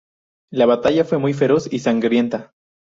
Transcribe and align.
La 0.51 0.65
batalla 0.65 1.05
fue 1.05 1.19
muy 1.19 1.35
feroz 1.35 1.71
y 1.71 1.77
sangrienta. 1.77 2.53